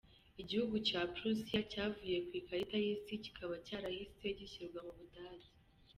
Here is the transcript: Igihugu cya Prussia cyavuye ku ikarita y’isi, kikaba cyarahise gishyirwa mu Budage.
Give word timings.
Igihugu 0.41 0.75
cya 0.87 1.01
Prussia 1.15 1.59
cyavuye 1.71 2.17
ku 2.25 2.31
ikarita 2.39 2.75
y’isi, 2.85 3.13
kikaba 3.23 3.55
cyarahise 3.67 4.27
gishyirwa 4.39 4.79
mu 4.87 4.93
Budage. 4.99 5.49